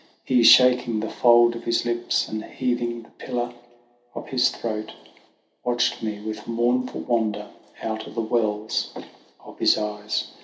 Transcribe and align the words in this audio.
He, 0.25 0.41
shaking 0.41 0.99
the 0.99 1.11
fold 1.11 1.55
of 1.55 1.63
his 1.65 1.85
lips, 1.85 2.27
and 2.27 2.43
heaving 2.43 3.03
the 3.03 3.11
pillar 3.23 3.53
of 4.15 4.29
his 4.29 4.49
throat, 4.49 4.93
Watched 5.63 6.01
me 6.01 6.19
with 6.19 6.47
mournful 6.47 7.01
wonder 7.01 7.49
out 7.83 8.07
of 8.07 8.15
the 8.15 8.21
wells 8.21 8.89
of 9.39 9.59
his 9.59 9.77
eyes. 9.77 10.31